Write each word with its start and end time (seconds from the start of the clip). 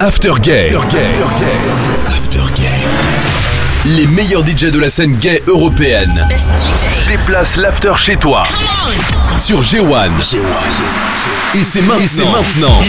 After 0.00 0.34
Gay. 0.40 0.72
After 2.06 2.40
Gay. 2.54 2.68
Les 3.84 4.06
meilleurs 4.06 4.46
DJ 4.46 4.70
de 4.70 4.78
la 4.78 4.90
scène 4.90 5.16
gay 5.16 5.42
européenne. 5.48 6.28
Déplace 7.08 7.56
l'after 7.56 7.94
chez 7.96 8.16
toi. 8.16 8.44
Sur 9.40 9.60
G1. 9.60 10.36
Et 11.56 11.64
c'est 11.64 11.82
maintenant. 11.82 12.80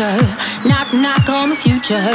future. 0.00 0.68
Knock, 0.68 0.92
knock 0.94 1.28
on 1.28 1.50
the 1.50 1.56
future. 1.56 2.14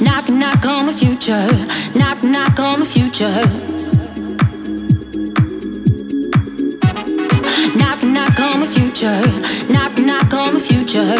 Knock, 0.00 0.28
knock 0.28 0.66
on 0.66 0.86
the 0.86 0.92
future. 0.92 1.48
Knock, 1.94 2.22
knock 2.22 2.58
on 2.58 2.80
the 2.80 2.86
future. 2.86 3.40
Knock, 7.76 8.02
knock 8.02 8.40
on 8.40 8.60
the 8.60 8.66
future. 8.66 9.22
Knock, 9.72 9.98
knock 9.98 10.32
on 10.34 10.54
the 10.54 10.60
future. 10.60 11.16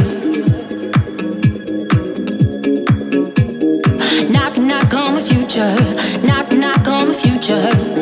Knock, 4.30 4.56
knock 4.58 4.94
on 4.94 5.14
the 5.14 5.20
future. 5.20 5.76
Knock, 6.26 6.52
knock 6.52 6.88
on 6.88 7.08
the 7.08 7.14
future. 7.14 7.95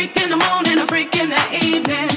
freak 0.00 0.22
in 0.22 0.30
the 0.30 0.36
morning, 0.36 0.78
a 0.78 0.86
freak 0.86 1.14
in 1.20 1.28
the 1.28 1.58
evening. 1.62 2.09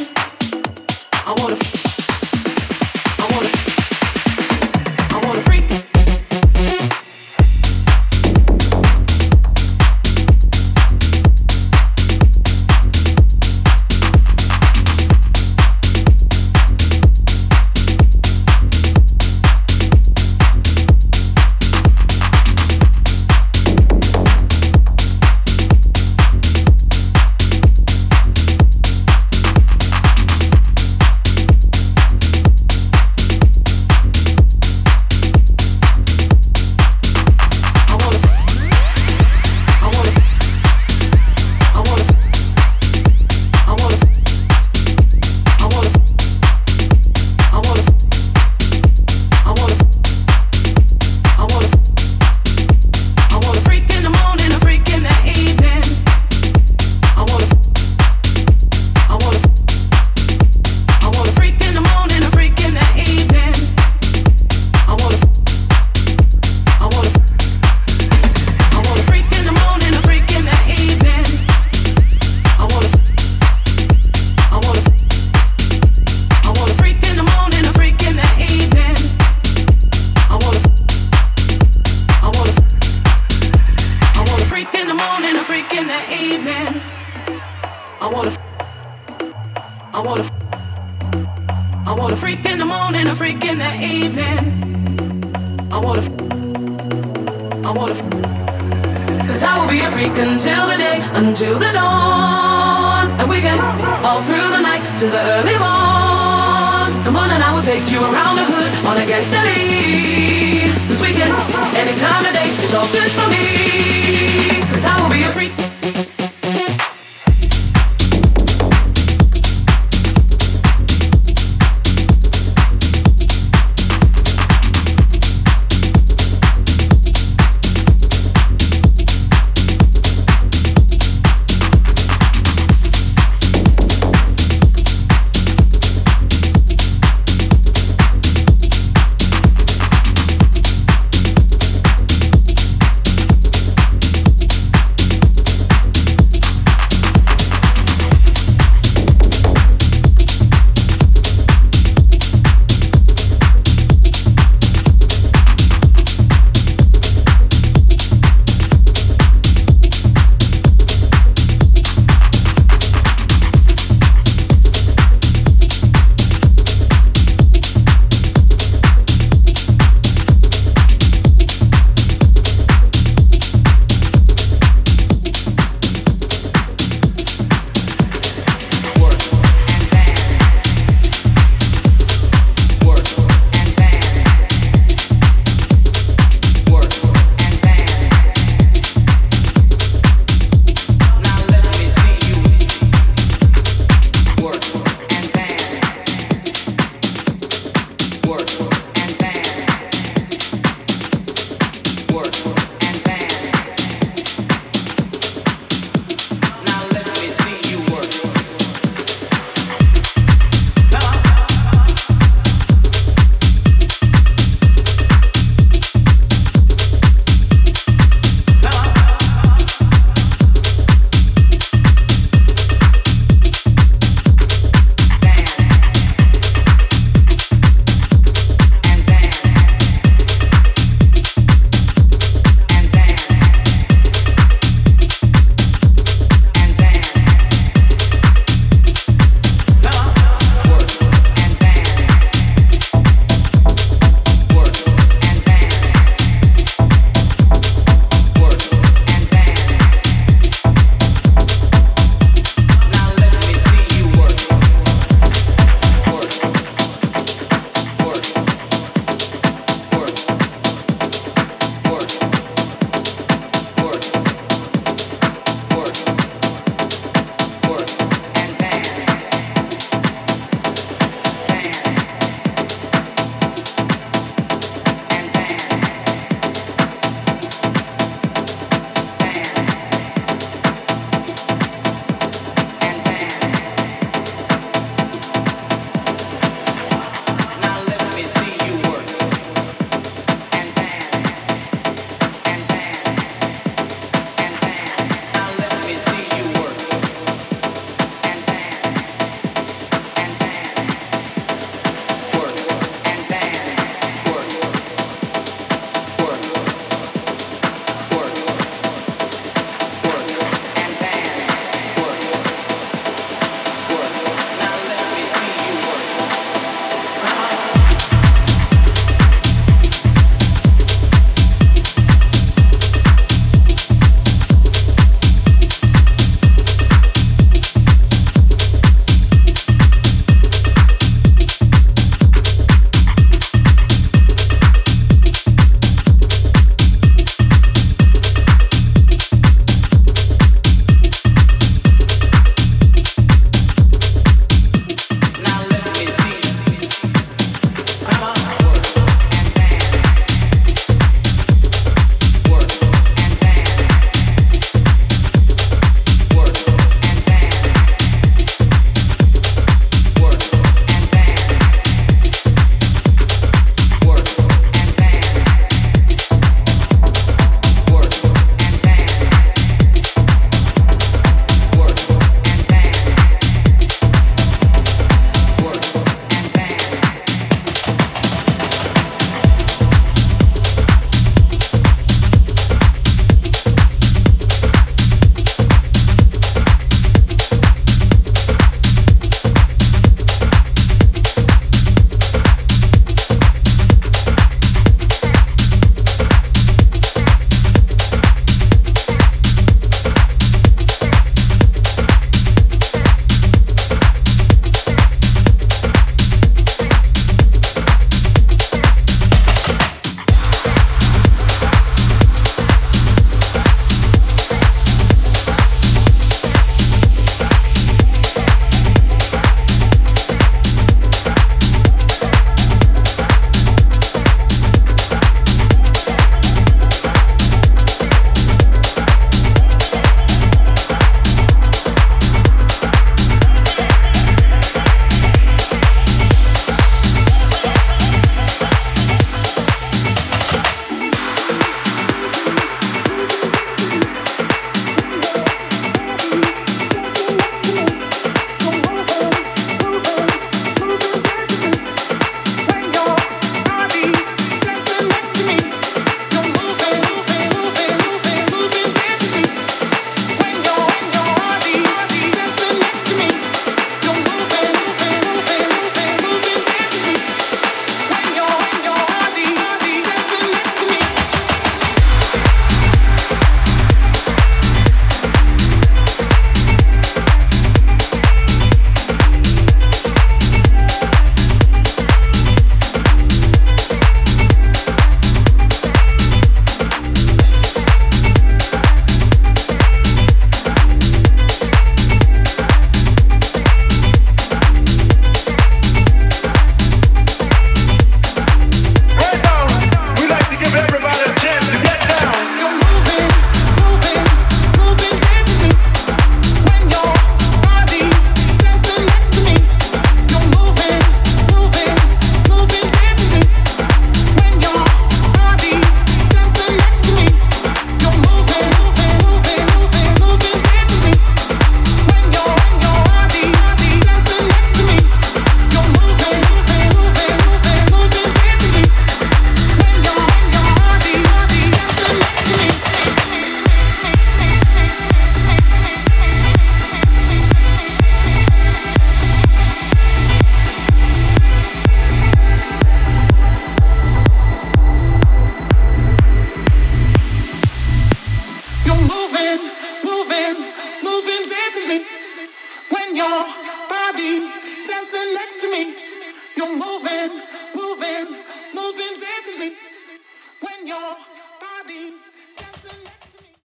take 107.63 107.89
you 107.89 107.99
around 108.01 108.35
the 108.35 108.43
hood 108.43 108.71
on 108.85 108.97
a 108.97 109.05
gangsta 109.07 109.39
lead. 109.45 110.67
This 110.89 110.99
weekend, 110.99 111.31
any 111.79 111.95
time 111.95 112.25
of 112.25 112.33
day 112.33 112.51
it's 112.59 112.73
all 112.73 112.87
good 112.91 113.09
for 113.09 113.29
me. 113.31 114.59
Cause 114.69 114.83
I 114.83 115.01
will 115.01 115.09
be 115.09 115.23
a 115.23 115.31
freak. 115.31 115.62